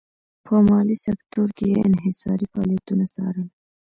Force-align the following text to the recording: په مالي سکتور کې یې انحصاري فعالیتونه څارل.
په 0.45 0.53
مالي 0.67 0.95
سکتور 1.05 1.47
کې 1.57 1.65
یې 1.71 1.79
انحصاري 1.87 2.45
فعالیتونه 2.51 3.05
څارل. 3.13 3.47